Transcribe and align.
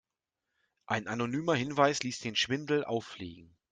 Ein 0.87 1.05
anonymer 1.07 1.53
Hinweis 1.53 2.01
ließ 2.01 2.21
den 2.21 2.35
Schwindel 2.35 2.83
auffliegen. 2.83 3.55